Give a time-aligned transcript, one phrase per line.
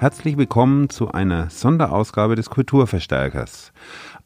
[0.00, 3.72] Herzlich willkommen zu einer Sonderausgabe des Kulturverstärkers.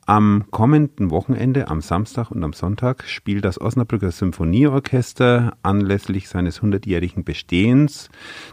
[0.04, 7.24] Am kommenden Wochenende, am Samstag und am Sonntag, spielt das Osnabrücker Symphonieorchester anlässlich seines 100-jährigen
[7.24, 8.10] Bestehens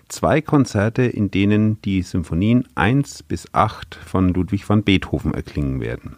[0.08, 6.16] zwei Konzerte, in denen die Symphonien 1 bis 8 von Ludwig van Beethoven erklingen werden.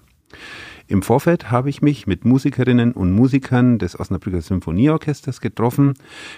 [0.86, 5.96] Im Vorfeld habe ich mich mit Musikerinnen und Musikern des Osnabrücker Symphonieorchesters getroffen,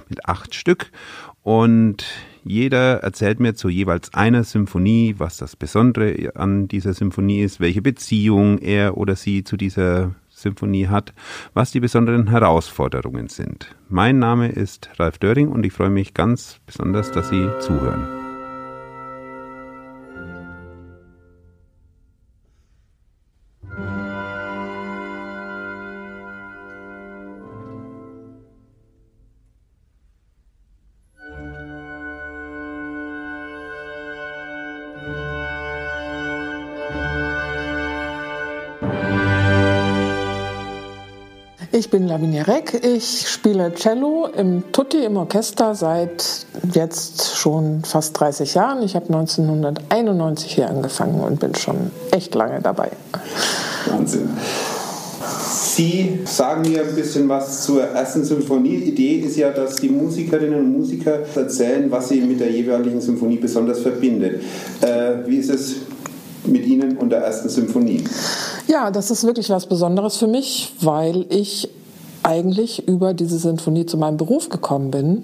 [0.08, 0.90] mit acht Stück,
[1.42, 2.06] und
[2.44, 7.82] jeder erzählt mir zu jeweils einer Symphonie, was das Besondere an dieser Symphonie ist, welche
[7.82, 11.14] Beziehung er oder sie zu dieser Symphonie hat,
[11.54, 13.76] was die besonderen Herausforderungen sind.
[13.90, 18.23] Mein Name ist Ralf Döring und ich freue mich ganz besonders, dass Sie zuhören.
[41.76, 42.82] Ich bin Lavinia Reck.
[42.84, 48.84] Ich spiele Cello im Tutti im Orchester seit jetzt schon fast 30 Jahren.
[48.84, 52.92] Ich habe 1991 hier angefangen und bin schon echt lange dabei.
[53.88, 54.30] Wahnsinn.
[55.76, 58.76] Sie sagen mir ein bisschen was zur ersten Symphonie.
[58.76, 63.38] Idee ist ja, dass die Musikerinnen und Musiker erzählen, was sie mit der jeweiligen Symphonie
[63.38, 64.44] besonders verbindet.
[64.82, 65.78] Äh, wie ist es
[66.46, 68.04] mit Ihnen und der ersten Symphonie?
[68.68, 71.70] Ja, das ist wirklich was Besonderes für mich, weil ich
[72.24, 75.24] eigentlich über diese Sinfonie zu meinem Beruf gekommen bin.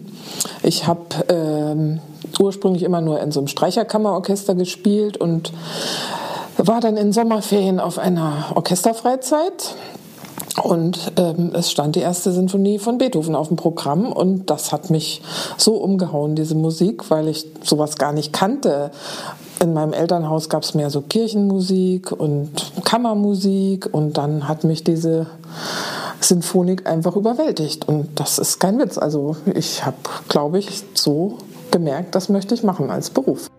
[0.64, 2.00] Ich habe ähm,
[2.40, 5.54] ursprünglich immer nur in so einem Streicherkammerorchester gespielt und
[6.58, 9.76] war dann in Sommerferien auf einer Orchesterfreizeit
[10.62, 14.90] und ähm, es stand die erste Sinfonie von Beethoven auf dem Programm und das hat
[14.90, 15.22] mich
[15.58, 18.92] so umgehauen, diese Musik, weil ich sowas gar nicht kannte.
[19.62, 25.28] In meinem Elternhaus gab es mehr so Kirchenmusik und Kammermusik und dann hat mich diese
[26.22, 28.98] Sinfonik einfach überwältigt und das ist kein Witz.
[28.98, 29.98] Also ich habe,
[30.30, 31.38] glaube ich, so
[31.72, 33.50] gemerkt, das möchte ich machen als Beruf.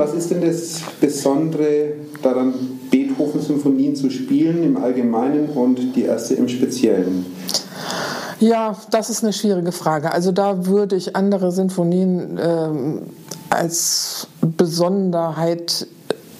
[0.00, 2.54] Was ist denn das Besondere daran,
[2.90, 7.26] Beethoven-Symphonien zu spielen im Allgemeinen und die erste im Speziellen?
[8.40, 10.12] Ja, das ist eine schwierige Frage.
[10.12, 13.02] Also da würde ich andere Sinfonien ähm,
[13.50, 15.86] als Besonderheit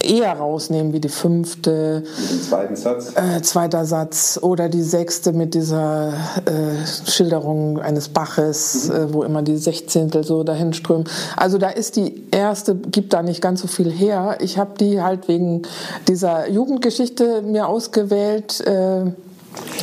[0.02, 2.02] eher rausnehmen wie die fünfte.
[2.04, 3.12] Mit dem zweiten Satz.
[3.16, 6.12] Äh, zweiter Satz oder die sechste mit dieser
[6.44, 8.94] äh, Schilderung eines Baches, mhm.
[8.94, 11.04] äh, wo immer die Sechzehntel so dahin strömen.
[11.36, 14.38] Also da ist die erste, gibt da nicht ganz so viel her.
[14.40, 15.62] Ich habe die halt wegen
[16.08, 19.12] dieser Jugendgeschichte mir ausgewählt, äh,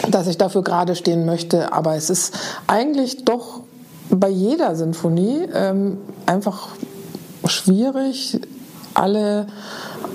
[0.09, 1.73] dass ich dafür gerade stehen möchte.
[1.73, 2.33] Aber es ist
[2.67, 3.61] eigentlich doch
[4.09, 6.69] bei jeder Sinfonie ähm, einfach
[7.45, 8.39] schwierig,
[8.97, 9.47] alle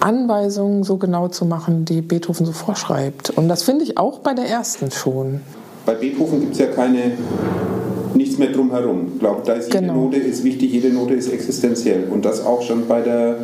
[0.00, 3.30] Anweisungen so genau zu machen, die Beethoven so vorschreibt.
[3.30, 5.40] Und das finde ich auch bei der ersten schon.
[5.86, 7.12] Bei Beethoven gibt es ja keine
[8.14, 9.12] nichts mehr drumherum.
[9.14, 9.94] Ich glaube, da ist jede genau.
[9.94, 12.08] Note ist wichtig, jede Note ist existenziell.
[12.10, 13.36] Und das auch schon bei der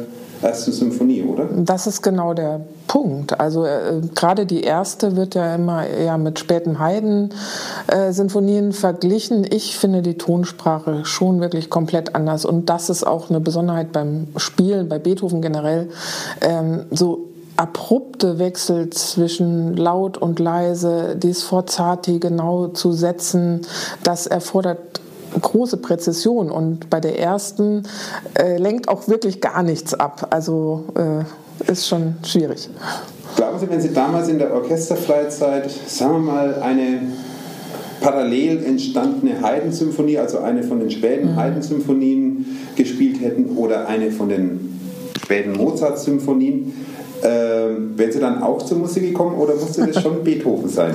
[0.43, 1.47] ersten Symphonie, oder?
[1.56, 3.38] Das ist genau der Punkt.
[3.38, 9.47] Also äh, gerade die erste wird ja immer eher mit späten Haydn-Sinfonien äh, verglichen.
[9.50, 12.44] Ich finde die Tonsprache schon wirklich komplett anders.
[12.44, 15.88] Und das ist auch eine Besonderheit beim Spielen, bei Beethoven generell.
[16.41, 23.62] Ähm, so abrupte Wechsel zwischen laut und leise, die Sforzati genau zu setzen,
[24.04, 25.00] das erfordert
[25.41, 27.83] große Präzision und bei der ersten
[28.39, 30.28] äh, lenkt auch wirklich gar nichts ab.
[30.30, 32.69] Also äh, ist schon schwierig.
[33.36, 37.01] Glauben Sie, wenn Sie damals in der Orchesterfreizeit, sagen wir mal, eine
[38.01, 41.36] parallel entstandene Haydn-Symphonie, also eine von den späten mhm.
[41.36, 42.47] Haydn-Symphonien
[42.77, 44.78] gespielt hätten oder eine von den
[45.22, 46.72] späten Mozart-Symphonien,
[47.22, 50.94] ähm, wären Sie dann auch zur Musik gekommen oder musste das schon Beethoven sein?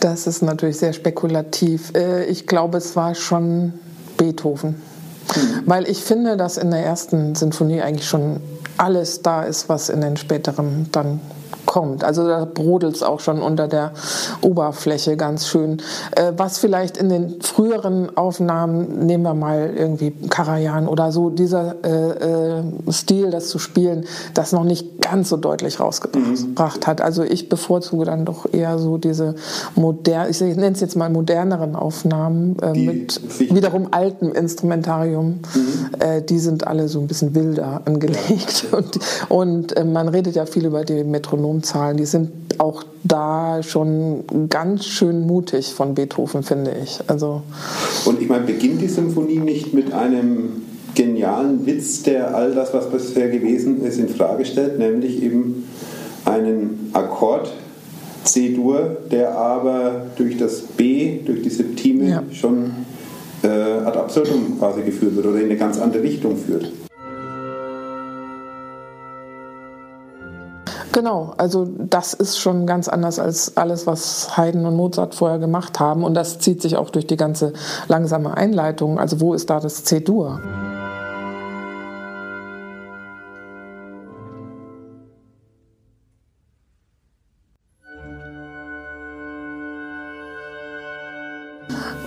[0.00, 1.92] Das ist natürlich sehr spekulativ.
[1.94, 3.74] Äh, ich glaube, es war schon
[4.16, 4.80] Beethoven.
[5.32, 5.42] Hm.
[5.66, 8.40] Weil ich finde, dass in der ersten Sinfonie eigentlich schon
[8.76, 11.20] alles da ist, was in den späteren dann
[11.72, 12.04] kommt.
[12.04, 13.92] Also da brodelt es auch schon unter der
[14.42, 15.78] Oberfläche ganz schön.
[16.14, 21.76] Äh, was vielleicht in den früheren Aufnahmen, nehmen wir mal irgendwie Karajan oder so, dieser
[21.82, 24.04] äh, äh, Stil, das zu spielen,
[24.34, 26.86] das noch nicht ganz so deutlich rausgebracht mhm.
[26.86, 27.00] hat.
[27.00, 29.34] Also ich bevorzuge dann doch eher so diese
[29.74, 33.18] modern, ich nenne es jetzt mal moderneren Aufnahmen äh, mit
[33.50, 35.40] wiederum altem Instrumentarium.
[35.54, 35.90] Mhm.
[36.00, 38.66] Äh, die sind alle so ein bisschen wilder angelegt.
[38.72, 38.98] Und,
[39.28, 41.04] und äh, man redet ja viel über die
[41.62, 41.96] Metronomzahlen.
[41.96, 47.00] Die sind auch da schon ganz schön mutig von Beethoven, finde ich.
[47.06, 47.42] Also
[48.04, 50.62] und ich meine, beginnt die Symphonie nicht mit einem
[50.94, 55.64] genialen Witz, der all das, was bisher gewesen ist, in Frage stellt, nämlich eben
[56.24, 57.50] einen Akkord
[58.24, 62.22] C-Dur, der aber durch das B, durch die Septime ja.
[62.30, 62.70] schon
[63.42, 66.70] äh, ad absurdum quasi geführt wird oder in eine ganz andere Richtung führt.
[70.92, 75.80] Genau, also das ist schon ganz anders als alles, was Haydn und Mozart vorher gemacht
[75.80, 76.04] haben.
[76.04, 77.54] Und das zieht sich auch durch die ganze
[77.88, 79.00] langsame Einleitung.
[79.00, 80.42] Also wo ist da das C-Dur?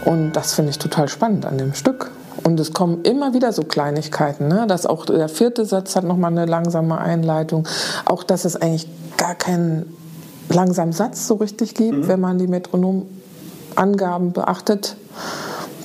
[0.06, 2.12] Und das finde ich total spannend an dem Stück.
[2.46, 4.66] Und es kommen immer wieder so Kleinigkeiten, ne?
[4.68, 7.68] dass auch der vierte Satz hat nochmal eine langsame Einleitung.
[8.06, 8.88] Auch, dass es eigentlich
[9.18, 9.92] gar keinen
[10.50, 12.08] langsamen Satz so richtig gibt, mhm.
[12.08, 14.96] wenn man die Metronomangaben beachtet.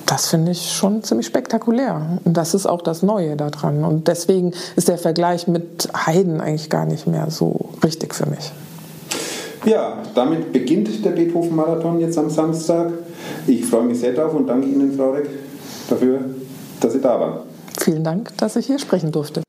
[0.05, 2.19] Das finde ich schon ziemlich spektakulär.
[2.25, 3.83] Und das ist auch das Neue daran.
[3.83, 8.51] Und deswegen ist der Vergleich mit Haydn eigentlich gar nicht mehr so richtig für mich.
[9.65, 12.91] Ja, damit beginnt der Beethoven-Marathon jetzt am Samstag.
[13.47, 15.27] Ich freue mich sehr drauf und danke Ihnen, Frau Reck,
[15.89, 16.19] dafür,
[16.81, 17.39] dass Sie da waren.
[17.79, 19.41] Vielen Dank, dass ich hier sprechen durfte.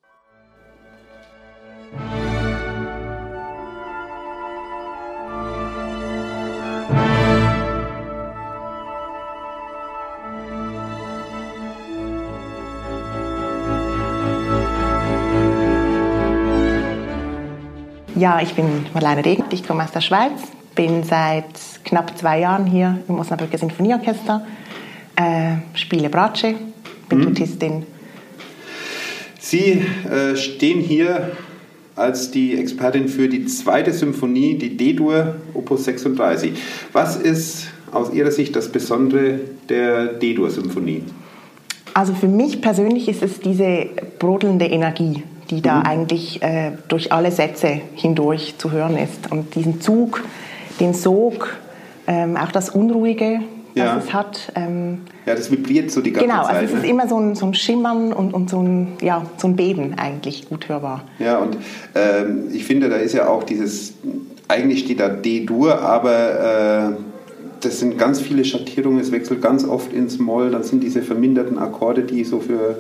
[18.15, 20.31] Ja, ich bin Marlene Regen, ich komme aus der Schweiz,
[20.77, 21.45] bin seit
[21.85, 24.47] knapp zwei Jahren hier im Osnabrücker Sinfonieorchester,
[25.17, 26.55] äh, spiele Bratsche,
[27.15, 27.23] mhm.
[27.25, 27.87] Tutistin.
[29.39, 31.33] Sie äh, stehen hier
[31.95, 36.53] als die Expertin für die zweite Symphonie, die D-Dur, Opus 36.
[36.93, 41.05] Was ist aus Ihrer Sicht das Besondere der D-Dur-Symphonie?
[41.95, 43.87] Also für mich persönlich ist es diese
[44.19, 45.87] brodelnde Energie, die da mhm.
[45.87, 49.31] eigentlich äh, durch alle Sätze hindurch zu hören ist.
[49.31, 50.23] Und diesen Zug,
[50.81, 51.59] den Sog,
[52.07, 53.41] ähm, auch das Unruhige,
[53.75, 53.95] ja.
[53.95, 54.53] das es hat.
[54.55, 56.61] Ähm, ja, das vibriert so die ganze genau, Zeit.
[56.61, 56.87] Genau, also es ne?
[56.87, 59.95] ist immer so ein, so ein Schimmern und, und so, ein, ja, so ein Beben
[59.97, 61.05] eigentlich gut hörbar.
[61.19, 61.57] Ja, und
[61.95, 63.95] ähm, ich finde, da ist ja auch dieses,
[64.49, 67.03] eigentlich steht da D-Dur, aber äh,
[67.61, 71.59] das sind ganz viele Schattierungen, es wechselt ganz oft ins Moll, dann sind diese verminderten
[71.59, 72.77] Akkorde, die so für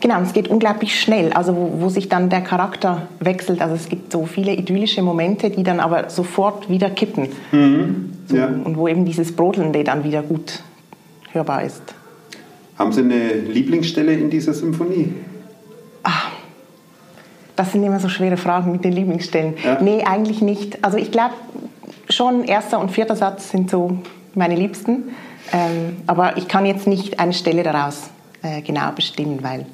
[0.00, 3.62] Genau, es geht unglaublich schnell, also wo, wo, sich dann der Charakter wechselt.
[3.62, 7.28] Also es gibt so viele idyllische Momente, die dann aber sofort wieder kippen.
[7.50, 8.12] Mhm.
[8.26, 8.46] So, ja.
[8.46, 10.60] Und wo eben dieses Brodelnde dann wieder gut
[11.32, 11.82] hörbar ist.
[12.78, 15.14] Haben Sie eine Lieblingsstelle in dieser Symphonie?
[16.02, 16.30] Ach,
[17.56, 19.54] das sind immer so schwere Fragen mit den Lieblingsstellen.
[19.64, 19.80] Ja.
[19.80, 20.84] Nee, eigentlich nicht.
[20.84, 21.34] Also ich glaube
[22.10, 23.98] schon, erster und vierter Satz sind so
[24.34, 25.04] meine Liebsten.
[25.52, 28.10] Ähm, aber ich kann jetzt nicht eine Stelle daraus
[28.42, 29.64] äh, genau bestimmen, weil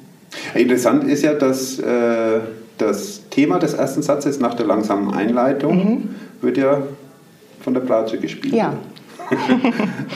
[0.53, 2.39] Interessant ist ja, dass äh,
[2.77, 6.09] das Thema des ersten Satzes nach der langsamen Einleitung mhm.
[6.41, 6.81] wird ja
[7.61, 8.53] von der Bratsche gespielt.
[8.53, 8.73] Ja.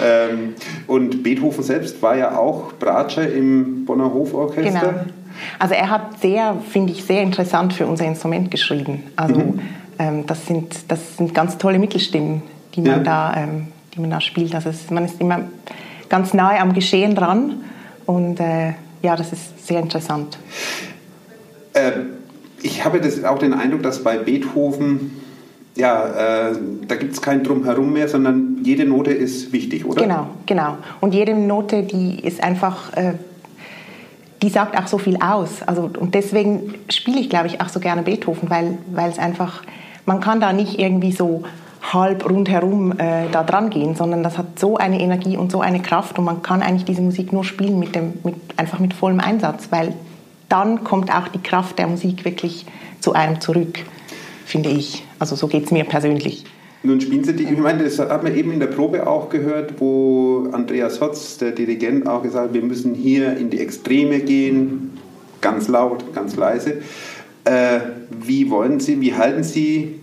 [0.06, 0.54] ähm,
[0.86, 4.80] und Beethoven selbst war ja auch Bratsche im Bonner Hoforchester.
[4.80, 5.06] Genau.
[5.60, 9.04] Also er hat sehr, finde ich, sehr interessant für unser Instrument geschrieben.
[9.16, 9.60] Also mhm.
[10.00, 12.42] ähm, das, sind, das sind ganz tolle Mittelstimmen,
[12.76, 13.00] die man, ja.
[13.00, 14.54] da, ähm, die man da spielt.
[14.56, 15.42] Also es, man ist immer
[16.10, 17.64] ganz nahe am Geschehen dran
[18.06, 18.74] und äh,
[19.08, 20.38] ja, das ist sehr interessant.
[21.72, 21.92] Äh,
[22.62, 25.22] ich habe das, auch den Eindruck, dass bei Beethoven,
[25.76, 30.02] ja, äh, da gibt es kein Drumherum mehr, sondern jede Note ist wichtig, oder?
[30.02, 30.78] Genau, genau.
[31.00, 33.14] Und jede Note, die ist einfach, äh,
[34.42, 35.64] die sagt auch so viel aus.
[35.66, 39.64] Also, und deswegen spiele ich, glaube ich, auch so gerne Beethoven, weil, weil es einfach,
[40.06, 41.44] man kann da nicht irgendwie so
[41.94, 45.82] halb rundherum äh, da dran gehen, sondern das hat so eine Energie und so eine
[45.82, 49.20] Kraft und man kann eigentlich diese Musik nur spielen mit dem, mit, einfach mit vollem
[49.20, 49.94] Einsatz, weil
[50.50, 52.66] dann kommt auch die Kraft der Musik wirklich
[53.00, 53.80] zu einem zurück,
[54.46, 55.06] finde ich.
[55.20, 56.46] Also so geht es mir persönlich.
[56.84, 59.80] Nun spielen Sie die, ich meine, das hat man eben in der Probe auch gehört,
[59.80, 64.98] wo Andreas Hotz, der Dirigent, auch gesagt hat, wir müssen hier in die Extreme gehen,
[65.42, 66.82] ganz laut, ganz leise.
[67.46, 67.80] Äh,
[68.12, 70.00] wie wollen Sie, wie halten Sie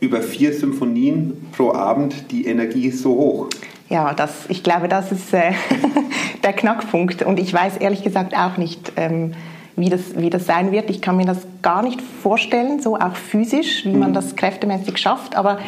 [0.00, 3.48] über vier Symphonien pro Abend die Energie so hoch?
[3.88, 5.52] Ja, das, ich glaube, das ist äh,
[6.42, 7.22] der Knackpunkt.
[7.22, 9.34] Und ich weiß ehrlich gesagt auch nicht, ähm,
[9.76, 10.90] wie, das, wie das sein wird.
[10.90, 14.14] Ich kann mir das gar nicht vorstellen, so auch physisch, wie man mhm.
[14.14, 15.36] das kräftemäßig schafft.
[15.36, 15.58] Aber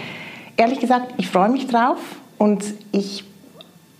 [0.57, 1.99] ehrlich gesagt, ich freue mich drauf
[2.39, 3.25] und ich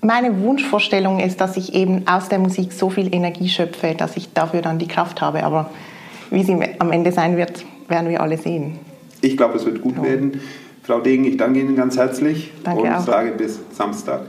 [0.01, 4.33] meine Wunschvorstellung ist, dass ich eben aus der Musik so viel Energie schöpfe, dass ich
[4.33, 5.45] dafür dann die Kraft habe.
[5.45, 5.71] Aber
[6.31, 8.79] wie sie am Ende sein wird, werden wir alle sehen.
[9.21, 10.03] Ich glaube, es wird gut ja.
[10.05, 10.41] werden.
[10.83, 13.05] Frau Degen, ich danke Ihnen ganz herzlich danke und auch.
[13.05, 14.23] sage bis Samstag.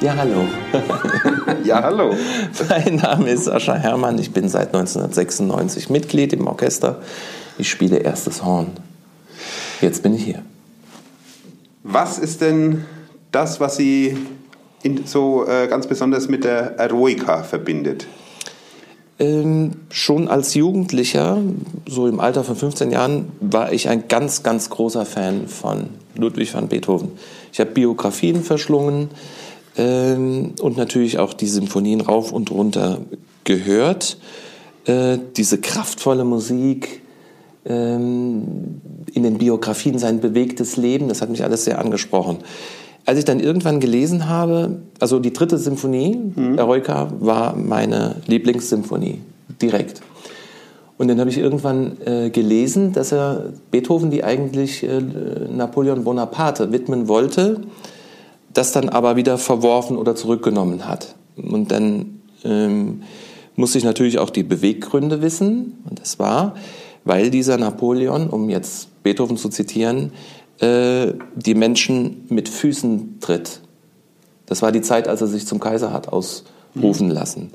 [0.00, 0.44] Ja, hallo.
[1.64, 2.14] ja, hallo.
[2.68, 4.18] mein Name ist Sascha Herrmann.
[4.18, 7.00] Ich bin seit 1996 Mitglied im Orchester.
[7.56, 8.72] Ich spiele erstes Horn.
[9.80, 10.42] Jetzt bin ich hier.
[11.84, 12.84] Was ist denn
[13.30, 14.16] das, was Sie
[15.04, 18.06] so äh, ganz besonders mit der Eroica verbindet?
[19.18, 21.38] Ähm, schon als Jugendlicher,
[21.86, 26.52] so im Alter von 15 Jahren, war ich ein ganz, ganz großer Fan von Ludwig
[26.52, 27.12] van Beethoven.
[27.52, 29.10] Ich habe Biografien verschlungen,
[29.76, 32.98] ähm, und natürlich auch die Symphonien rauf und runter
[33.44, 34.18] gehört.
[34.86, 37.02] Äh, diese kraftvolle Musik,
[37.64, 42.38] in den Biografien sein bewegtes Leben, das hat mich alles sehr angesprochen.
[43.06, 46.58] Als ich dann irgendwann gelesen habe, also die dritte Symphonie, mhm.
[46.58, 49.20] Eroica, war meine Lieblingssymphonie,
[49.60, 50.00] direkt.
[50.96, 55.00] Und dann habe ich irgendwann äh, gelesen, dass er Beethoven die eigentlich äh,
[55.50, 57.60] Napoleon Bonaparte widmen wollte
[58.54, 61.14] das dann aber wieder verworfen oder zurückgenommen hat.
[61.36, 63.02] Und dann ähm,
[63.56, 65.78] muss ich natürlich auch die Beweggründe wissen.
[65.88, 66.54] Und das war,
[67.04, 70.12] weil dieser Napoleon, um jetzt Beethoven zu zitieren,
[70.60, 73.60] äh, die Menschen mit Füßen tritt.
[74.46, 77.50] Das war die Zeit, als er sich zum Kaiser hat ausrufen lassen.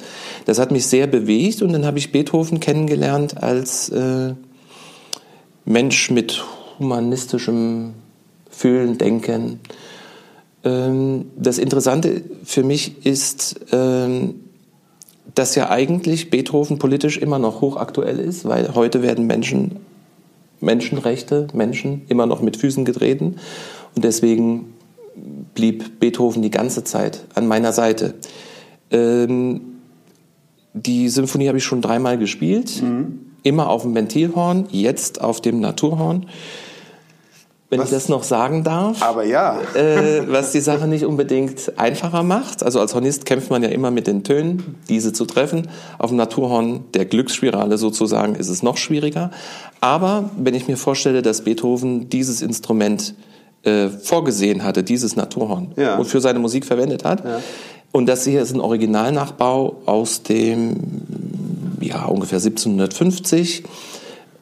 [0.46, 4.34] Das hat mich sehr bewegt und dann habe ich Beethoven kennengelernt als äh,
[5.66, 6.44] Mensch mit
[6.80, 7.94] humanistischem
[8.50, 9.60] Fühlen, Denken,
[10.64, 14.42] ähm, das Interessante für mich ist, ähm,
[15.36, 19.78] dass ja eigentlich Beethoven politisch immer noch hochaktuell ist, weil heute werden Menschen,
[20.60, 23.36] Menschenrechte, Menschen immer noch mit Füßen getreten.
[23.96, 24.74] Und deswegen
[25.54, 28.16] blieb Beethoven die ganze Zeit an meiner Seite.
[28.92, 29.62] Ähm,
[30.74, 33.20] die Symphonie habe ich schon dreimal gespielt, mhm.
[33.44, 36.28] immer auf dem Ventilhorn, jetzt auf dem Naturhorn
[37.70, 37.90] wenn was?
[37.90, 39.02] ich das noch sagen darf.
[39.04, 39.60] Aber ja.
[39.76, 42.64] Äh, was die Sache nicht unbedingt einfacher macht.
[42.64, 45.70] Also als Hornist kämpft man ja immer mit den Tönen, diese zu treffen.
[46.00, 49.30] Auf dem Naturhorn der Glücksspirale sozusagen ist es noch schwieriger.
[49.82, 53.14] Aber wenn ich mir vorstelle, dass Beethoven dieses Instrument
[53.64, 55.98] äh, vorgesehen hatte, dieses Naturhorn, ja.
[55.98, 57.42] und für seine Musik verwendet hat, ja.
[57.92, 60.76] und das hier ist ein Originalnachbau aus dem
[61.82, 63.64] ja ungefähr 1750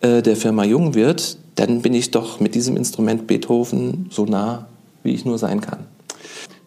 [0.02, 4.68] äh, der Firma Jungwirth, dann bin ich doch mit diesem Instrument Beethoven so nah,
[5.04, 5.80] wie ich nur sein kann.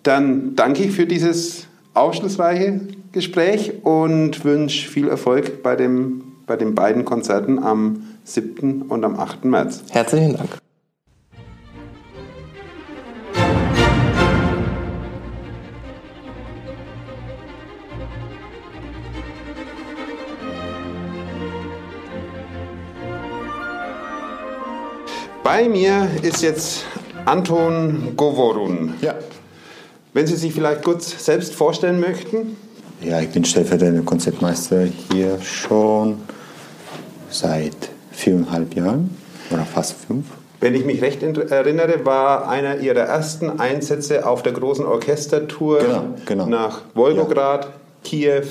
[0.03, 2.81] Dann danke ich für dieses aufschlussreiche
[3.13, 8.83] Gespräch und wünsche viel Erfolg bei, dem, bei den beiden Konzerten am 7.
[8.83, 9.45] und am 8.
[9.45, 9.83] März.
[9.91, 10.59] Herzlichen Dank.
[25.53, 26.85] Bei mir ist jetzt
[27.25, 28.95] Anton Govorun.
[29.01, 29.17] Ja.
[30.13, 32.57] Wenn Sie sich vielleicht kurz selbst vorstellen möchten.
[33.03, 36.21] Ja, ich bin stellvertretender Konzertmeister hier schon
[37.31, 37.75] seit
[38.13, 39.11] viereinhalb Jahren
[39.51, 40.27] oder fast fünf.
[40.61, 46.05] Wenn ich mich recht erinnere, war einer Ihrer ersten Einsätze auf der großen Orchestertour genau,
[46.27, 46.47] genau.
[46.47, 47.71] nach Wolgograd, ja.
[48.05, 48.47] Kiew,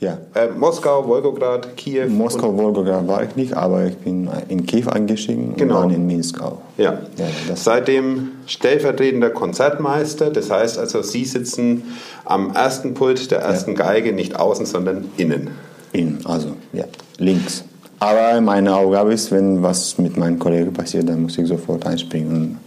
[0.00, 0.18] ja.
[0.34, 2.08] Äh, Moskau, Wolgograd, Kiew.
[2.08, 5.82] Moskau, Wolgograd war ich nicht, aber ich bin in Kiew eingestiegen genau.
[5.82, 6.58] und dann in Minsk auch.
[6.78, 7.00] Ja.
[7.18, 11.84] ja Seitdem stellvertretender Konzertmeister, das heißt also, Sie sitzen
[12.24, 13.84] am ersten Pult der ersten ja.
[13.84, 15.50] Geige, nicht außen, sondern innen.
[15.92, 16.84] Innen, also ja,
[17.18, 17.64] links.
[17.98, 22.58] Aber meine Aufgabe ist, wenn was mit meinen Kollegen passiert, dann muss ich sofort einspringen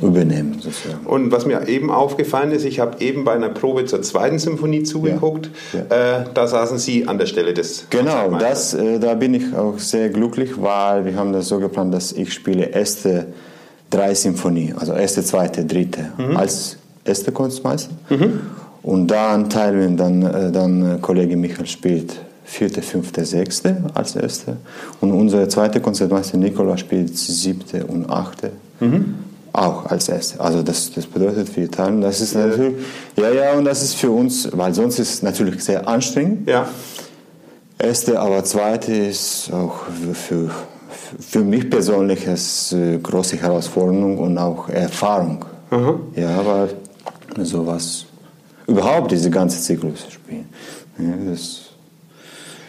[0.00, 0.58] übernehmen.
[0.60, 1.06] Sozusagen.
[1.06, 4.82] Und was mir eben aufgefallen ist, ich habe eben bei einer Probe zur zweiten Symphonie
[4.84, 6.20] zugeguckt, ja.
[6.20, 9.78] Äh, da saßen Sie an der Stelle des Genau, das, äh, da bin ich auch
[9.78, 13.26] sehr glücklich, weil wir haben das so geplant, dass ich spiele erste
[13.90, 16.36] drei Symphonie, also erste, zweite, dritte mhm.
[16.36, 17.92] als erste Kunstmeister.
[18.08, 18.40] Mhm.
[18.82, 24.56] Und dann teilen wir dann, äh, dann Kollege Michael spielt vierte, fünfte, sechste als erste.
[25.00, 28.52] Und unser zweiter Konzertmeister Nikola spielt siebte und achte.
[28.80, 29.14] Mhm
[29.52, 30.40] auch als erste.
[30.40, 32.74] Also das, das bedeutet für Italien, das ist natürlich,
[33.16, 36.48] ja, ja, und das ist für uns, weil sonst ist es natürlich sehr anstrengend.
[36.48, 36.68] Ja.
[37.78, 40.50] Erste, aber zweite ist auch für,
[41.18, 45.44] für mich persönlich eine große Herausforderung und auch Erfahrung.
[45.70, 45.98] Aha.
[46.14, 48.06] Ja, weil sowas,
[48.66, 50.48] überhaupt diese ganze Zyklus spielen,
[50.98, 51.62] ja, das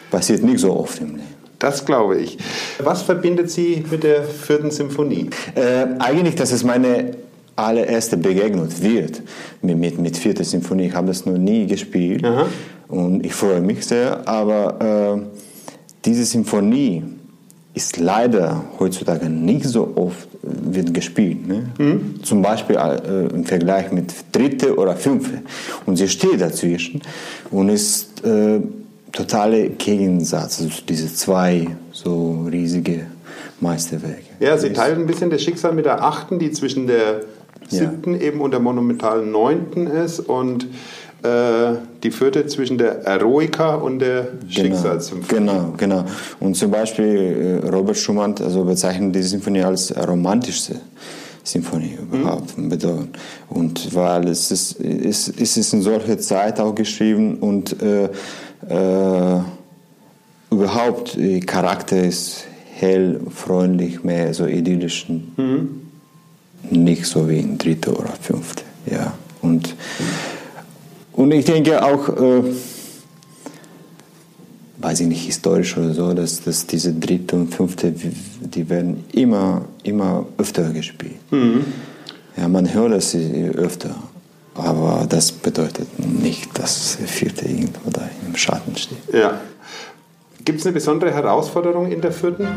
[0.10, 1.43] passiert nicht so oft im Leben.
[1.64, 2.38] Das glaube ich.
[2.80, 5.30] Was verbindet Sie mit der vierten Symphonie?
[5.56, 7.12] Äh, eigentlich, dass es meine
[7.56, 9.22] allererste Begegnung wird
[9.62, 10.88] mit, mit, mit vierter Symphonie.
[10.88, 12.48] Ich habe das noch nie gespielt Aha.
[12.90, 14.28] und ich freue mich sehr.
[14.28, 15.42] Aber äh,
[16.04, 17.04] diese Symphonie
[17.74, 21.48] ist leider heutzutage nicht so oft äh, wird gespielt.
[21.48, 21.70] Ne?
[22.24, 25.44] Zum Beispiel äh, im Vergleich mit dritte oder fünfte.
[25.86, 27.02] Und sie steht dazwischen
[27.52, 28.60] und ist äh,
[29.14, 33.08] totale Gegensatz, also diese zwei so riesige
[33.62, 34.24] Meisterwerke.
[34.42, 37.22] Ja, Sie teilen ein bisschen das Schicksal mit der achten, die zwischen der
[37.70, 40.68] siebten eben und der monumentalen neunten ist und
[41.24, 45.40] äh, die vierte zwischen der Eroica und der Schicksalssymphonie.
[45.40, 46.06] Genau, genau.
[46.42, 50.82] Und zum Beispiel äh, Robert Schumann also bezeichnet diese Symphonie als romantischste
[51.44, 53.10] Symphonie überhaupt Mhm.
[53.50, 58.10] Und weil es ist, es, es ist in solcher Zeit auch geschrieben und äh,
[58.70, 59.42] äh,
[60.54, 65.08] überhaupt der Charakter ist hell, freundlich, mehr so idyllisch.
[65.10, 65.82] Mhm.
[66.70, 68.64] Nicht so wie in dritte oder fünfte.
[68.90, 69.14] Ja.
[69.42, 69.76] Und,
[71.12, 72.44] und ich denke auch, äh,
[74.78, 79.66] weiß ich nicht, historisch oder so, dass, dass diese dritte und fünfte, die werden immer,
[79.84, 81.16] immer öfter gespielt.
[82.38, 83.96] Ja, man hört es öfter,
[84.56, 89.14] aber das bedeutet nicht, dass der vierte irgendwo da im Schatten steht.
[89.14, 89.40] Ja.
[90.46, 92.48] Gibt es eine besondere Herausforderung in der vierten?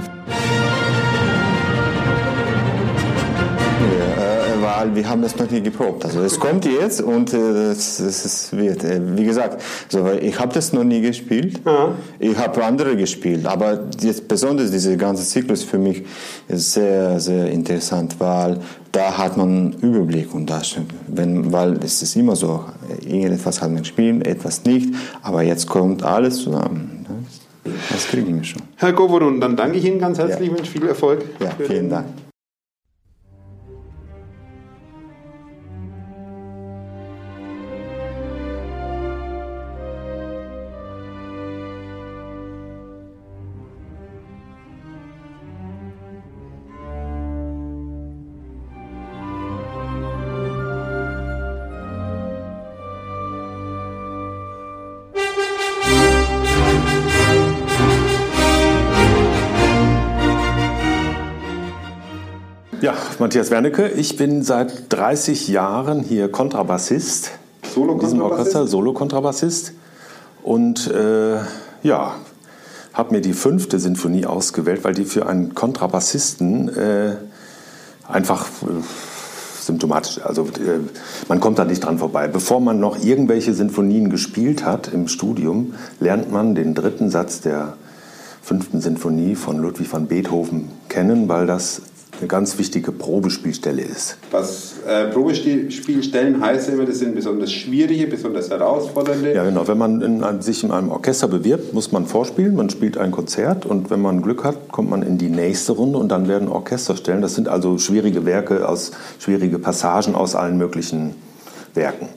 [4.86, 6.04] Weil wir haben das noch nie geprobt.
[6.04, 7.38] Also es kommt jetzt und äh,
[7.68, 8.84] das ist, wird.
[8.84, 11.60] Äh, wie gesagt, so, ich habe das noch nie gespielt.
[12.18, 16.04] Ich habe andere gespielt, aber jetzt besonders dieser ganze Zyklus für mich
[16.48, 18.58] ist sehr, sehr interessant, weil
[18.92, 20.76] da hat man einen Überblick und das,
[21.08, 22.64] wenn, weil es ist immer so,
[23.04, 27.06] irgendetwas hat man gespielt, etwas nicht, aber jetzt kommt alles zusammen.
[27.90, 28.62] Das, kriegen wir schon.
[28.76, 30.56] Herr Govorun, dann danke ich Ihnen ganz herzlich, Ja.
[30.56, 31.24] wünsche viel Erfolg.
[31.40, 32.06] Ja, vielen Dank.
[63.18, 67.30] Matthias Wernicke, ich bin seit 30 Jahren hier Kontrabassist.
[67.74, 69.72] In diesem Orchester, Solo-Kontrabassist.
[70.42, 71.36] Und äh,
[71.82, 72.14] ja,
[72.92, 77.16] habe mir die fünfte Sinfonie ausgewählt, weil die für einen Kontrabassisten äh,
[78.06, 78.82] einfach äh,
[79.62, 80.80] symptomatisch, also äh,
[81.28, 82.28] man kommt da nicht dran vorbei.
[82.28, 87.74] Bevor man noch irgendwelche Sinfonien gespielt hat im Studium, lernt man den dritten Satz der
[88.42, 91.82] fünften Sinfonie von Ludwig van Beethoven kennen, weil das
[92.18, 94.16] eine ganz wichtige Probespielstelle ist.
[94.30, 99.34] Was äh, Probespielstellen heißt immer, das sind besonders schwierige, besonders herausfordernde.
[99.34, 99.68] Ja, genau.
[99.68, 102.54] Wenn man in einem, sich in einem Orchester bewirbt, muss man vorspielen.
[102.54, 105.98] Man spielt ein Konzert und wenn man Glück hat, kommt man in die nächste Runde
[105.98, 107.22] und dann werden Orchesterstellen.
[107.22, 111.14] Das sind also schwierige Werke aus schwierige Passagen aus allen möglichen
[111.74, 112.08] Werken.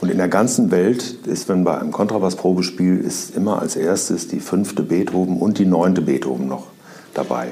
[0.00, 4.38] Und in der ganzen Welt ist, wenn bei einem Kontrabass-Probespiel ist immer als erstes die
[4.38, 6.66] fünfte Beethoven und die neunte Beethoven noch
[7.14, 7.48] dabei.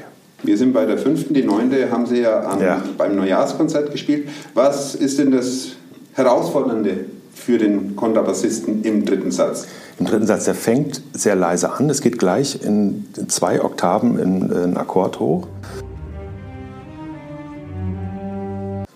[0.46, 2.80] Wir sind bei der fünften, die neunte haben Sie ja, am, Ja.
[2.96, 4.28] beim Neujahrskonzert gespielt.
[4.54, 5.70] Was ist denn das
[6.12, 9.66] Herausfordernde für den Kontrabassisten im dritten Satz?
[9.98, 11.90] Im dritten Satz, der fängt sehr leise an.
[11.90, 15.48] Es geht gleich in zwei Oktaven in, in Akkord hoch.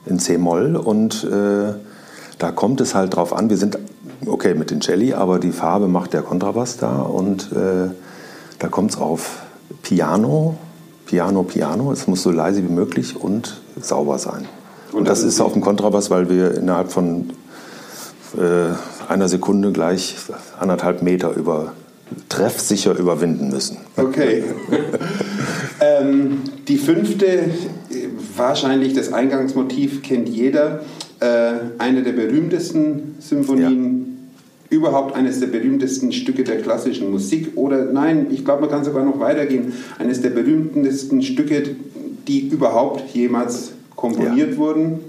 [0.07, 1.75] In C-Moll und äh,
[2.39, 3.51] da kommt es halt drauf an.
[3.51, 3.77] Wir sind
[4.25, 7.91] okay mit den Celli, aber die Farbe macht der Kontrabass da und äh,
[8.61, 9.43] da kommt es auf
[9.83, 10.57] Piano,
[11.11, 11.91] Piano, Piano.
[11.91, 14.47] Es muss so leise wie möglich und sauber sein.
[14.93, 17.31] Und, das, ist auf dem Kontrabass, weil wir innerhalb von
[18.39, 20.15] äh, einer Sekunde gleich
[20.61, 21.73] anderthalb Meter über
[22.29, 23.79] treffsicher überwinden müssen.
[23.97, 24.45] Okay.
[25.81, 27.51] ähm, die fünfte,
[28.37, 30.83] wahrscheinlich das Eingangsmotiv kennt jeder.
[31.19, 34.10] Äh, eine der berühmtesten Symphonien,
[34.71, 37.53] überhaupt eines der berühmtesten Stücke der klassischen Musik.
[37.57, 39.73] Oder nein, ich glaube, man kann sogar noch weitergehen.
[39.99, 41.63] Eines der berühmtesten Stücke,
[42.29, 44.57] die überhaupt jemals komponiert ja.
[44.57, 45.01] wurden.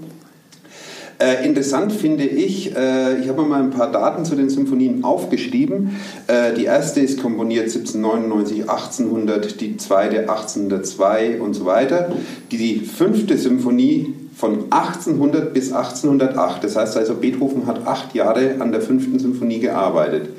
[1.22, 5.90] Äh, interessant finde ich, äh, ich habe mal ein paar Daten zu den Symphonien aufgeschrieben.
[6.26, 12.10] Äh, die erste ist komponiert 1799, 1800, die zweite 1802 und so weiter.
[12.50, 16.64] Die, die fünfte Symphonie von 1800 bis 1808.
[16.64, 20.30] Das heißt also, Beethoven hat acht Jahre an der fünften Symphonie gearbeitet.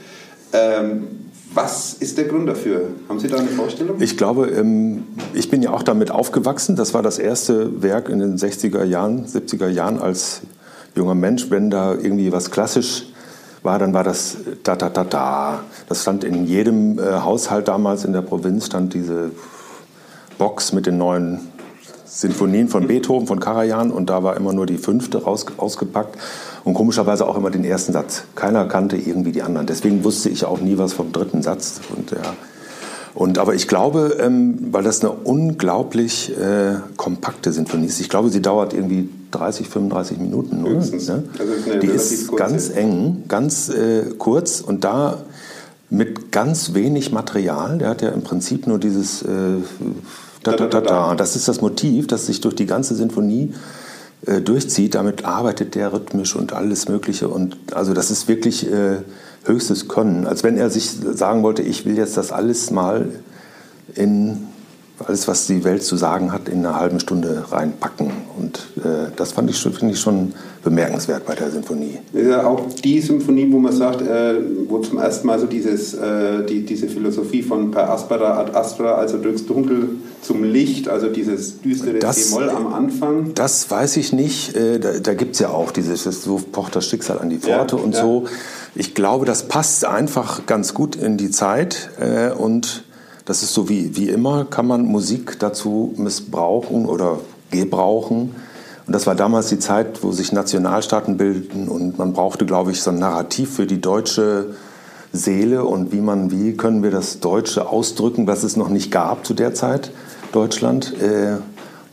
[0.51, 1.07] Ähm,
[1.53, 2.87] was ist der Grund dafür?
[3.07, 4.01] Haben Sie da eine Vorstellung?
[4.01, 5.03] Ich glaube, ähm,
[5.33, 6.75] ich bin ja auch damit aufgewachsen.
[6.75, 10.41] Das war das erste Werk in den 60er Jahren, 70er Jahren als
[10.95, 11.51] junger Mensch.
[11.51, 13.05] Wenn da irgendwie was klassisch
[13.61, 15.63] war, dann war das da da da da.
[15.87, 19.31] Das stand in jedem äh, Haushalt damals in der Provinz stand diese
[20.37, 21.39] Box mit den neuen
[22.13, 26.15] Sinfonien von Beethoven, von Karajan und da war immer nur die fünfte raus, ausgepackt
[26.63, 28.25] und komischerweise auch immer den ersten Satz.
[28.35, 29.65] Keiner kannte irgendwie die anderen.
[29.65, 31.81] Deswegen wusste ich auch nie was vom dritten Satz.
[31.95, 32.17] Und, ja.
[33.15, 38.29] und aber ich glaube, ähm, weil das eine unglaublich äh, kompakte Sinfonie ist, ich glaube,
[38.29, 40.63] sie dauert irgendwie 30, 35 Minuten.
[40.67, 41.07] Höchstens.
[41.07, 41.23] Ja?
[41.39, 45.17] Also die ist ganz eng, ganz äh, kurz und da
[45.89, 47.79] mit ganz wenig Material.
[47.79, 49.57] Der hat ja im Prinzip nur dieses äh,
[50.43, 51.15] da, da, da, da.
[51.15, 53.53] Das ist das Motiv, das sich durch die ganze Sinfonie
[54.25, 54.95] äh, durchzieht.
[54.95, 57.27] Damit arbeitet der rhythmisch und alles Mögliche.
[57.27, 58.97] Und also das ist wirklich äh,
[59.45, 60.27] höchstes Können.
[60.27, 63.09] Als wenn er sich sagen wollte, ich will jetzt das alles mal
[63.95, 64.47] in
[64.99, 68.11] alles, was die Welt zu sagen hat, in einer halben Stunde reinpacken.
[68.37, 71.99] Und äh, das fand ich, finde ich schon bemerkenswert bei der Sinfonie.
[72.13, 74.35] Ja auch die Symphonie, wo man sagt, äh,
[74.67, 78.93] wo zum ersten Mal so dieses, äh, die, diese Philosophie von per aspera ad astra,
[78.93, 79.89] also durchs Dunkel
[80.23, 83.33] zum Licht, also dieses düstere C-Moll am Anfang.
[83.33, 84.55] Das weiß ich nicht.
[84.55, 87.75] Äh, da da gibt es ja auch dieses, so pocht das Schicksal an die Pforte
[87.75, 88.01] ja, und ja.
[88.01, 88.25] so.
[88.75, 92.83] Ich glaube, das passt einfach ganz gut in die Zeit äh, und
[93.25, 97.19] das ist so wie, wie immer, kann man Musik dazu missbrauchen oder
[97.51, 98.35] gebrauchen.
[98.85, 102.81] Und das war damals die Zeit, wo sich Nationalstaaten bilden und man brauchte, glaube ich,
[102.81, 104.55] so ein Narrativ für die deutsche
[105.13, 109.25] Seele und wie man, wie können wir das Deutsche ausdrücken, was es noch nicht gab
[109.25, 109.91] zu der Zeit,
[110.33, 110.93] Deutschland.
[111.01, 111.37] Äh,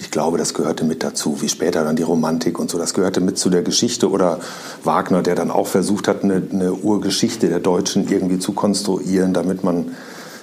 [0.00, 2.78] ich glaube, das gehörte mit dazu, wie später dann die Romantik und so.
[2.78, 4.40] Das gehörte mit zu der Geschichte oder
[4.82, 9.62] Wagner, der dann auch versucht hat, eine, eine Urgeschichte der Deutschen irgendwie zu konstruieren, damit
[9.62, 9.94] man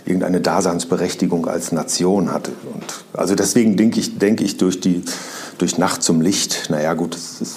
[0.06, 2.52] irgendeine Daseinsberechtigung als Nation hatte.
[2.74, 5.04] Und also deswegen denke ich, denke ich durch, die,
[5.58, 7.56] durch Nacht zum Licht, naja gut, es ist,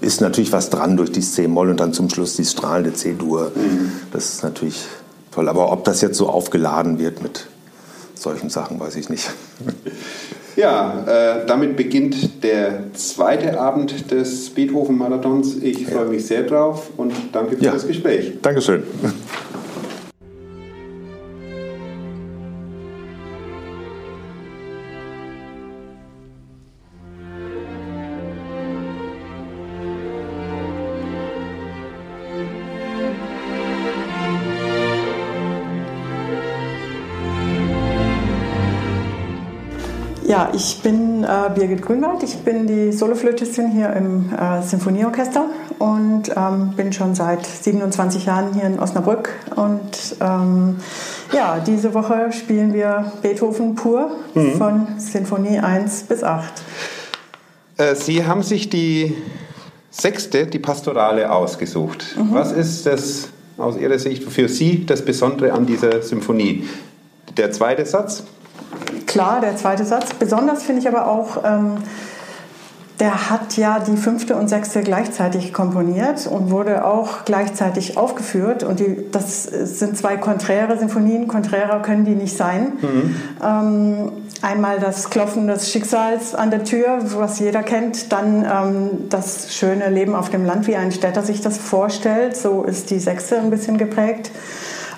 [0.00, 3.52] ist natürlich was dran durch die C-Moll und dann zum Schluss die strahlende C-Dur.
[3.54, 3.92] Mhm.
[4.12, 4.84] Das ist natürlich
[5.30, 5.48] toll.
[5.48, 7.46] Aber ob das jetzt so aufgeladen wird mit
[8.18, 9.30] solchen Sachen, weiß ich nicht.
[10.56, 15.56] Ja, äh, damit beginnt der zweite Abend des Beethoven-Marathons.
[15.56, 15.88] Ich ja.
[15.88, 17.72] freue mich sehr drauf und danke für ja.
[17.72, 18.38] das Gespräch.
[18.40, 18.82] Dankeschön.
[40.26, 42.24] Ja, ich bin äh, Birgit Grünwald.
[42.24, 45.46] Ich bin die Soloflötistin hier im äh, Sinfonieorchester
[45.78, 49.30] und ähm, bin schon seit 27 Jahren hier in Osnabrück.
[49.54, 50.78] Und ähm,
[51.32, 54.54] ja, diese Woche spielen wir Beethoven pur mhm.
[54.54, 56.52] von Sinfonie 1 bis 8.
[57.76, 59.16] Äh, Sie haben sich die
[59.90, 62.16] sechste, die Pastorale, ausgesucht.
[62.18, 62.34] Mhm.
[62.34, 66.68] Was ist das aus Ihrer Sicht für Sie das Besondere an dieser Symphonie?
[67.36, 68.24] Der zweite Satz?
[69.16, 70.12] Klar, der zweite Satz.
[70.12, 71.78] Besonders finde ich aber auch, ähm,
[73.00, 78.62] der hat ja die fünfte und sechste gleichzeitig komponiert und wurde auch gleichzeitig aufgeführt.
[78.62, 81.28] Und die, das sind zwei konträre Sinfonien.
[81.28, 82.72] Konträrer können die nicht sein.
[82.80, 83.16] Mhm.
[83.42, 88.12] Ähm, einmal das Klopfen des Schicksals an der Tür, was jeder kennt.
[88.12, 92.36] Dann ähm, das schöne Leben auf dem Land, wie ein Städter sich das vorstellt.
[92.36, 94.30] So ist die sechste ein bisschen geprägt.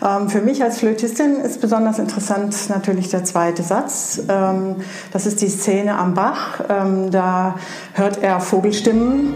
[0.04, 4.20] Ähm, für mich als Flötistin ist besonders interessant natürlich der zweite Satz.
[4.28, 4.76] Ähm,
[5.12, 6.60] das ist die Szene am Bach.
[6.68, 7.56] Ähm, da
[7.94, 9.34] hört er Vogelstimmen.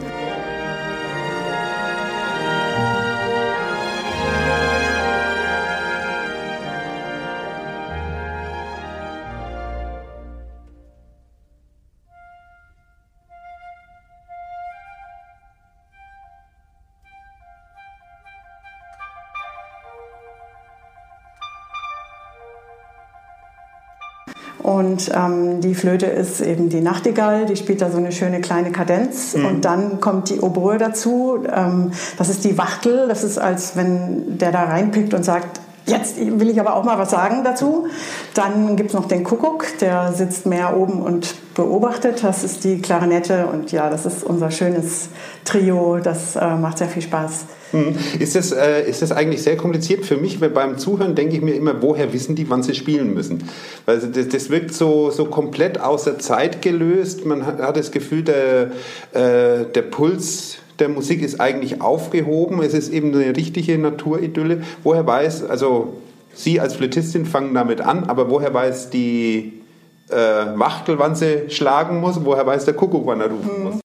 [24.83, 28.73] Und ähm, die Flöte ist eben die Nachtigall, die spielt da so eine schöne kleine
[28.73, 29.37] Kadenz.
[29.37, 29.47] Mhm.
[29.47, 31.39] Und dann kommt die Oboe dazu.
[31.55, 33.07] Ähm, das ist die Wachtel.
[33.07, 36.99] Das ist, als wenn der da reinpickt und sagt, Jetzt will ich aber auch mal
[36.99, 37.89] was sagen dazu.
[38.35, 42.23] Dann gibt es noch den Kuckuck, der sitzt mehr oben und beobachtet.
[42.23, 45.09] Das ist die Klarinette und ja, das ist unser schönes
[45.45, 45.99] Trio.
[45.99, 47.47] Das äh, macht sehr viel Spaß.
[47.73, 47.97] Hm.
[48.19, 50.41] Ist das, äh, ist das eigentlich sehr kompliziert für mich?
[50.41, 53.43] Weil beim Zuhören denke ich mir immer, woher wissen die, wann sie spielen müssen?
[53.87, 57.25] Weil das, das wirkt so, so komplett aus der Zeit gelöst.
[57.25, 58.71] Man hat, hat das Gefühl, der,
[59.13, 62.61] äh, der Puls der Musik ist eigentlich aufgehoben.
[62.63, 64.63] Es ist eben eine richtige Naturidylle.
[64.83, 65.95] Woher weiß, also
[66.35, 69.61] Sie als Flötistin fangen damit an, aber woher weiß die
[70.09, 72.25] äh, Wachtel, wann sie schlagen muss?
[72.25, 73.65] Woher weiß der Kuckuck, wann er rufen hm.
[73.65, 73.82] muss?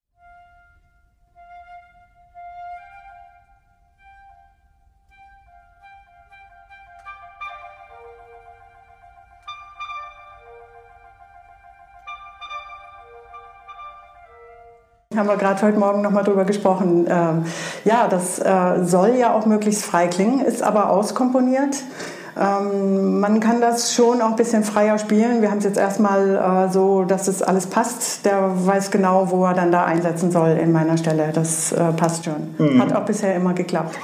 [15.18, 17.06] Haben wir gerade heute Morgen noch mal drüber gesprochen.
[17.10, 17.46] Ähm,
[17.84, 21.76] ja, das äh, soll ja auch möglichst frei klingen, ist aber auskomponiert.
[22.40, 25.42] Ähm, man kann das schon auch ein bisschen freier spielen.
[25.42, 28.26] Wir haben es jetzt erstmal äh, so, dass es alles passt.
[28.26, 31.32] Der weiß genau, wo er dann da einsetzen soll in meiner Stelle.
[31.34, 32.56] Das äh, passt schon.
[32.58, 32.82] Mhm.
[32.82, 33.98] Hat auch bisher immer geklappt.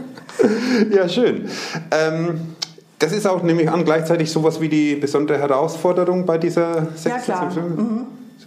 [0.90, 1.48] ja, schön.
[1.90, 2.54] Ähm
[3.02, 7.12] das ist auch nämlich an gleichzeitig sowas wie die besondere Herausforderung bei dieser Sektion.
[7.16, 7.52] Ja, klar.
[7.60, 8.06] Mhm.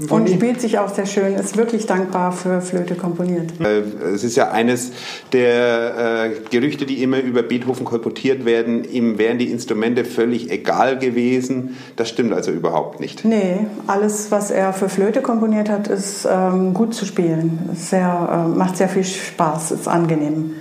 [0.09, 3.51] Und spielt sich auch sehr schön, ist wirklich dankbar für Flöte komponiert.
[3.61, 3.81] Äh,
[4.13, 4.91] es ist ja eines
[5.31, 10.99] der äh, Gerüchte, die immer über Beethoven kolportiert werden, ihm wären die Instrumente völlig egal
[10.99, 11.77] gewesen.
[11.95, 13.23] Das stimmt also überhaupt nicht.
[13.23, 17.69] Nee, alles, was er für Flöte komponiert hat, ist ähm, gut zu spielen.
[17.73, 20.55] Sehr, äh, macht sehr viel Spaß, ist angenehm.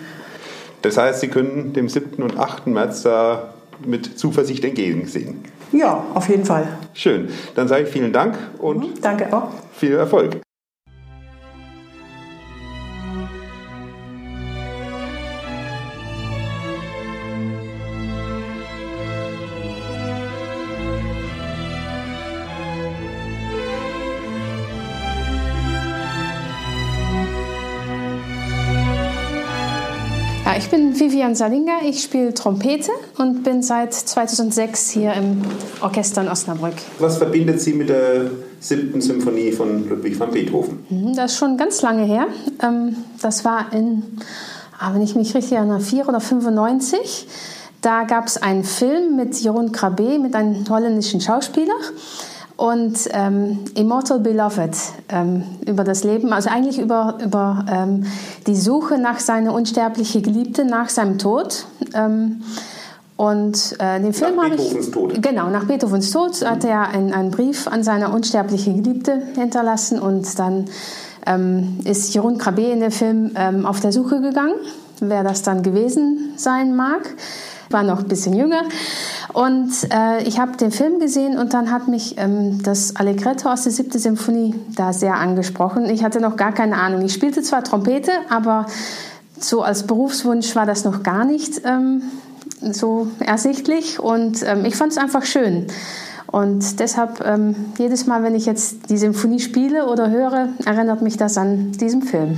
[0.82, 2.22] Das heißt, Sie können dem 7.
[2.22, 2.66] und 8.
[2.66, 5.38] März da mit Zuversicht entgegensehen.
[5.74, 6.66] Ja, auf jeden Fall.
[6.94, 7.28] Schön.
[7.56, 9.48] Dann sage ich vielen Dank und mhm, danke auch.
[9.76, 10.43] viel Erfolg.
[31.04, 35.42] Vivian Salinger, ich spiele Trompete und bin seit 2006 hier im
[35.82, 36.72] Orchester in Osnabrück.
[36.98, 40.86] Was verbindet Sie mit der siebten Symphonie von Ludwig van Beethoven?
[40.88, 42.28] Mhm, das ist schon ganz lange her.
[42.62, 44.02] Ähm, das war in,
[44.78, 47.26] ah, wenn ich mich richtig erinnere, 4 oder 95.
[47.82, 51.74] Da gab es einen Film mit Jeroen Krabbe, mit einem holländischen Schauspieler
[52.64, 54.74] und ähm, Immortal Beloved
[55.10, 58.04] ähm, über das Leben, also eigentlich über, über ähm,
[58.46, 61.66] die Suche nach seiner unsterblichen Geliebten nach seinem Tod.
[61.92, 62.42] Ähm,
[63.18, 64.90] und äh, den Film habe ich.
[64.90, 65.22] Tod.
[65.22, 66.46] Genau, nach Beethovens Tod mhm.
[66.46, 70.64] hat er einen, einen Brief an seine unsterbliche Geliebte hinterlassen und dann
[71.26, 74.54] ähm, ist Jeroen Krabbe in dem Film ähm, auf der Suche gegangen,
[75.00, 77.14] wer das dann gewesen sein mag
[77.70, 78.62] war noch ein bisschen jünger.
[79.32, 83.62] Und äh, ich habe den Film gesehen und dann hat mich ähm, das Allegretto aus
[83.64, 85.86] der siebten Symphonie da sehr angesprochen.
[85.86, 87.02] Ich hatte noch gar keine Ahnung.
[87.02, 88.66] Ich spielte zwar Trompete, aber
[89.38, 92.02] so als Berufswunsch war das noch gar nicht ähm,
[92.60, 93.98] so ersichtlich.
[94.00, 95.66] Und ähm, ich fand es einfach schön.
[96.26, 101.16] Und deshalb, ähm, jedes Mal, wenn ich jetzt die Symphonie spiele oder höre, erinnert mich
[101.16, 102.36] das an diesen Film.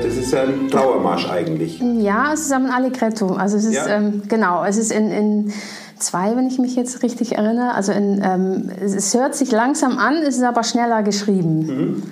[0.00, 1.80] Das ist ja ein Trauermarsch eigentlich.
[1.80, 3.34] Ja, es ist ein Allegretto.
[3.34, 3.88] Also es ist, ja.
[3.88, 5.52] ähm, genau, es ist in, in
[5.98, 7.74] zwei, wenn ich mich jetzt richtig erinnere.
[7.74, 11.66] Also in, ähm, es hört sich langsam an, es ist aber schneller geschrieben.
[11.66, 12.02] Mhm.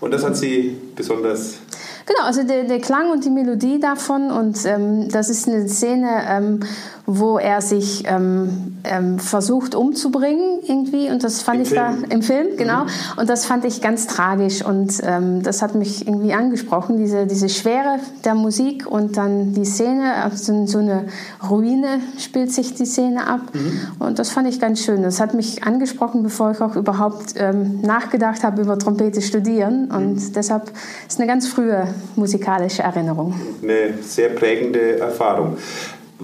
[0.00, 1.58] Und das hat Sie besonders
[2.06, 6.08] Genau, also der, der Klang und die Melodie davon und ähm, das ist eine Szene,
[6.28, 6.60] ähm,
[7.06, 11.80] wo er sich ähm, ähm versucht umzubringen irgendwie und das fand Im ich Film.
[11.80, 12.88] da im Film, genau, mhm.
[13.16, 17.48] und das fand ich ganz tragisch und ähm, das hat mich irgendwie angesprochen, diese, diese
[17.48, 21.06] Schwere der Musik und dann die Szene, also so eine
[21.48, 23.80] Ruine spielt sich die Szene ab mhm.
[23.98, 25.02] und das fand ich ganz schön.
[25.02, 30.14] Das hat mich angesprochen, bevor ich auch überhaupt ähm, nachgedacht habe über Trompete studieren und
[30.14, 30.32] mhm.
[30.34, 30.70] deshalb
[31.08, 33.34] ist eine ganz frühe musikalische Erinnerung.
[33.62, 35.56] Eine sehr prägende Erfahrung.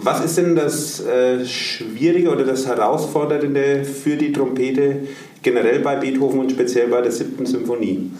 [0.03, 5.09] Was ist denn das äh, Schwierige oder das Herausfordernde für die Trompete
[5.43, 8.11] generell bei Beethoven und speziell bei der siebten Symphonie?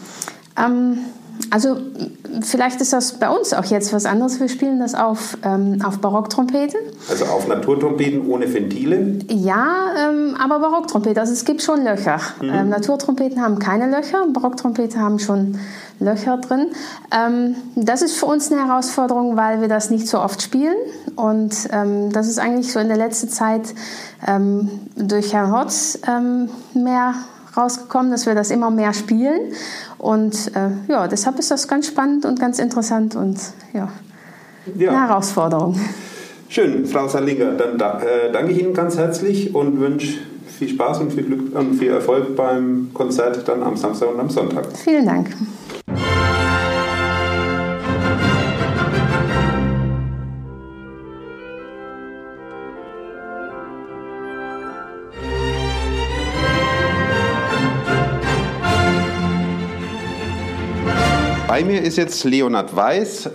[0.57, 0.99] Ähm,
[1.51, 1.77] also
[2.41, 4.39] vielleicht ist das bei uns auch jetzt was anderes.
[4.39, 6.79] Wir spielen das auf, ähm, auf Barocktrompeten.
[7.09, 9.19] Also auf Naturtrompeten ohne Ventile?
[9.29, 11.17] Ja, ähm, aber Barocktrompeten.
[11.17, 12.19] Also es gibt schon Löcher.
[12.41, 12.49] Mhm.
[12.49, 15.59] Ähm, Naturtrompeten haben keine Löcher, Barocktrompeten haben schon Löcher
[15.99, 16.67] drin.
[17.11, 20.75] Ähm, das ist für uns eine Herausforderung, weil wir das nicht so oft spielen.
[21.15, 23.73] Und ähm, das ist eigentlich so in der letzten Zeit
[24.27, 27.15] ähm, durch Herrn Hotz ähm, mehr
[27.55, 29.53] rausgekommen, dass wir das immer mehr spielen.
[29.97, 33.37] Und äh, ja, deshalb ist das ganz spannend und ganz interessant und
[33.73, 33.89] ja,
[34.75, 34.89] ja.
[34.91, 35.79] eine Herausforderung.
[36.47, 37.51] Schön, Frau Salinger.
[37.51, 40.19] Dann da, äh, danke ich Ihnen ganz herzlich und wünsche
[40.57, 44.29] viel Spaß und viel Glück und viel Erfolg beim Konzert dann am Samstag und am
[44.29, 44.65] Sonntag.
[44.75, 45.29] Vielen Dank.
[61.59, 63.25] Bei mir ist jetzt Leonhard Weiß.
[63.25, 63.31] Äh,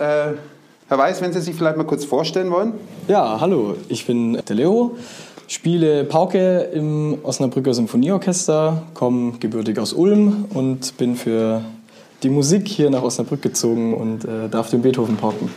[0.87, 2.73] Herr Weiß, wenn Sie sich vielleicht mal kurz vorstellen wollen.
[3.07, 4.97] Ja, hallo, ich bin der Leo,
[5.45, 11.61] spiele Pauke im Osnabrücker Symphonieorchester, komme gebürtig aus Ulm und bin für
[12.23, 15.51] die Musik hier nach Osnabrück gezogen und äh, darf den Beethoven pauken.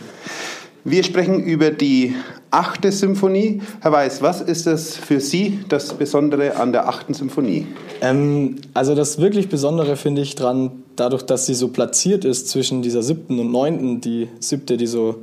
[0.85, 2.15] Wir sprechen über die
[2.51, 3.61] achte Symphonie.
[3.81, 7.67] Herr Weiß, was ist das für Sie das Besondere an der achten Symphonie?
[8.01, 12.81] Ähm, also das wirklich Besondere finde ich dran, dadurch, dass sie so platziert ist zwischen
[12.81, 15.17] dieser siebten und neunten, die siebte, die so,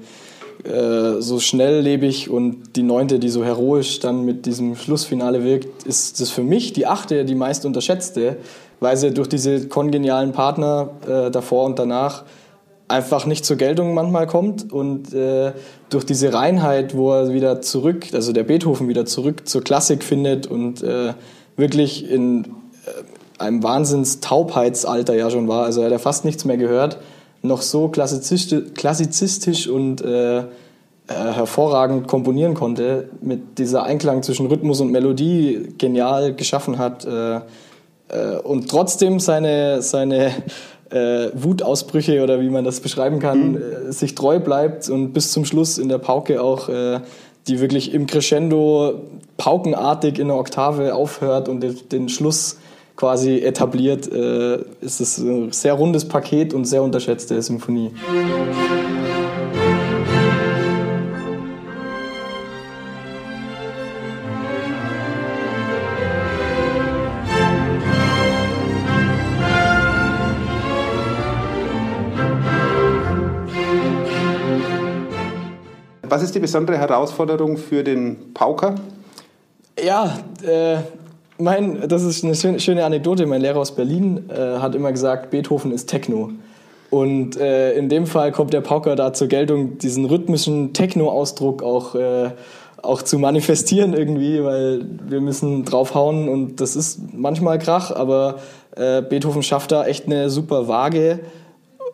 [0.65, 6.21] äh, so schnelllebig und die neunte, die so heroisch dann mit diesem Schlussfinale wirkt, ist
[6.21, 8.37] das für mich die achte die meist unterschätzte,
[8.81, 12.25] weil sie durch diese kongenialen Partner äh, davor und danach
[12.89, 15.53] einfach nicht zur Geltung manchmal kommt und äh,
[15.91, 20.47] durch diese Reinheit, wo er wieder zurück, also der Beethoven wieder zurück zur Klassik findet
[20.47, 21.15] und äh,
[21.57, 26.57] wirklich in äh, einem Wahnsinns-Taubheitsalter ja schon war, also er hat ja fast nichts mehr
[26.57, 26.99] gehört,
[27.43, 30.45] noch so klassizistisch, klassizistisch und äh, äh,
[31.09, 37.41] hervorragend komponieren konnte, mit dieser Einklang zwischen Rhythmus und Melodie genial geschaffen hat äh,
[38.45, 40.33] und trotzdem seine, seine
[40.91, 43.57] äh, Wutausbrüche oder wie man das beschreiben kann, mhm.
[43.89, 47.01] äh, sich treu bleibt und bis zum Schluss in der Pauke auch äh,
[47.49, 49.03] die wirklich im Crescendo
[49.37, 52.59] paukenartig in der Oktave aufhört und den, den Schluss
[52.97, 57.93] quasi etabliert, äh, ist es ein sehr rundes Paket und sehr unterschätzte Symphonie.
[76.17, 78.77] Was ist die besondere Herausforderung für den Pauker?
[79.79, 80.79] Ja, äh,
[81.37, 83.27] mein, das ist eine schöne, Anekdote.
[83.27, 86.31] Mein Lehrer aus Berlin äh, hat immer gesagt, Beethoven ist Techno.
[86.89, 91.95] Und äh, in dem Fall kommt der Pauker da zur Geltung, diesen rhythmischen Techno-Ausdruck auch,
[91.95, 92.31] äh,
[92.81, 98.37] auch zu manifestieren irgendwie, weil wir müssen draufhauen und das ist manchmal Krach, aber
[98.75, 101.21] äh, Beethoven schafft da echt eine super Waage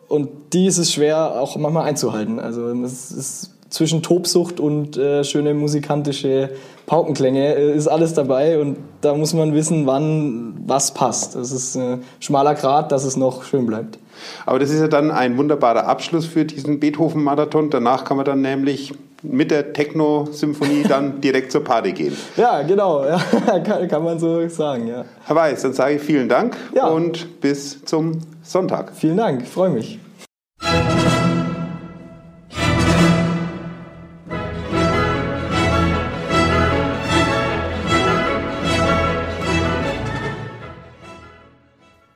[0.07, 2.39] und die ist es schwer auch manchmal einzuhalten.
[2.39, 6.51] Also es ist zwischen Tobsucht und äh, schöne musikantische
[6.85, 11.35] Paukenklänge äh, ist alles dabei und da muss man wissen, wann was passt.
[11.35, 13.97] Das ist ein schmaler Grat, dass es noch schön bleibt.
[14.45, 17.71] Aber das ist ja dann ein wunderbarer Abschluss für diesen Beethoven-Marathon.
[17.71, 22.15] Danach kann man dann nämlich mit der Techno-Symphonie dann direkt zur Party gehen.
[22.37, 23.03] Ja, genau.
[23.05, 23.17] Ja,
[23.65, 25.03] kann, kann, man so sagen, ja.
[25.25, 26.89] Herr Weiß, dann sage ich vielen Dank ja.
[26.89, 28.91] und bis zum Sonntag.
[28.95, 29.99] Vielen Dank, ich freue mich.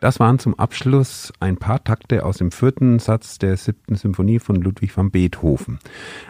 [0.07, 4.55] Das waren zum Abschluss ein paar Takte aus dem vierten Satz der siebten Symphonie von
[4.55, 5.79] Ludwig van Beethoven.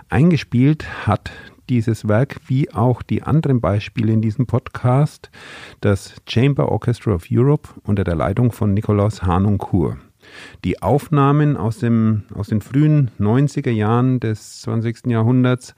[0.10, 1.30] Eingespielt hat
[1.70, 5.30] dieses Werk wie auch die anderen Beispiele in diesem Podcast
[5.80, 9.98] das Chamber Orchestra of Europe unter der Leitung von Nikolaus Hanunkur.
[10.64, 15.06] Die Aufnahmen aus, dem, aus den frühen 90er Jahren des 20.
[15.06, 15.76] Jahrhunderts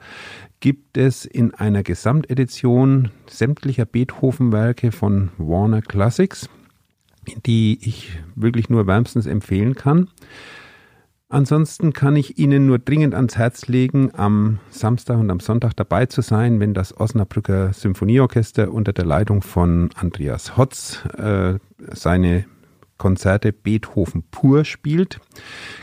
[0.60, 6.48] gibt es in einer Gesamtedition sämtlicher Beethoven-Werke von Warner Classics
[7.46, 10.08] die ich wirklich nur wärmstens empfehlen kann.
[11.28, 16.06] Ansonsten kann ich Ihnen nur dringend ans Herz legen, am Samstag und am Sonntag dabei
[16.06, 21.60] zu sein, wenn das Osnabrücker Symphonieorchester unter der Leitung von Andreas Hotz äh,
[21.92, 22.46] seine
[22.98, 25.20] Konzerte Beethoven pur spielt.